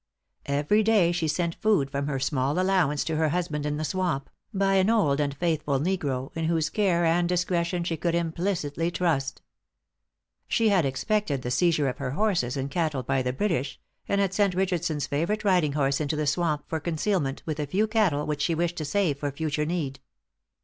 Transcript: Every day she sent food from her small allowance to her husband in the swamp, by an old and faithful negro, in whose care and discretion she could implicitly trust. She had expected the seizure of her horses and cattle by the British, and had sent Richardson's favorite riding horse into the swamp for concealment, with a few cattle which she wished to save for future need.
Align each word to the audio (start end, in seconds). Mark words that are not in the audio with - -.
Every 0.47 0.81
day 0.81 1.11
she 1.11 1.27
sent 1.27 1.53
food 1.61 1.91
from 1.91 2.07
her 2.07 2.17
small 2.19 2.59
allowance 2.59 3.03
to 3.03 3.17
her 3.17 3.29
husband 3.29 3.67
in 3.67 3.77
the 3.77 3.83
swamp, 3.85 4.31
by 4.51 4.77
an 4.77 4.89
old 4.89 5.19
and 5.19 5.37
faithful 5.37 5.79
negro, 5.79 6.35
in 6.35 6.45
whose 6.45 6.71
care 6.71 7.05
and 7.05 7.29
discretion 7.29 7.83
she 7.83 7.97
could 7.97 8.15
implicitly 8.15 8.89
trust. 8.89 9.43
She 10.47 10.69
had 10.69 10.85
expected 10.87 11.43
the 11.43 11.51
seizure 11.51 11.87
of 11.87 11.99
her 11.99 12.13
horses 12.13 12.57
and 12.57 12.71
cattle 12.71 13.03
by 13.03 13.21
the 13.21 13.31
British, 13.31 13.79
and 14.09 14.19
had 14.19 14.33
sent 14.33 14.55
Richardson's 14.55 15.05
favorite 15.05 15.43
riding 15.43 15.73
horse 15.73 16.01
into 16.01 16.15
the 16.15 16.25
swamp 16.25 16.63
for 16.67 16.79
concealment, 16.79 17.43
with 17.45 17.59
a 17.59 17.67
few 17.67 17.85
cattle 17.85 18.25
which 18.25 18.41
she 18.41 18.55
wished 18.55 18.77
to 18.77 18.85
save 18.85 19.19
for 19.19 19.29
future 19.31 19.65
need. 19.67 19.99